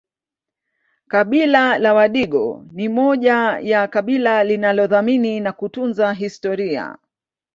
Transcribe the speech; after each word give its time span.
Kabila 1.07 1.77
la 1.79 1.93
wadigo 1.93 2.65
ni 2.71 2.89
moja 2.89 3.59
ya 3.63 3.87
kabila 3.87 4.43
linalothamini 4.43 5.39
na 5.39 5.51
kutunza 5.51 6.13
historia 6.13 6.97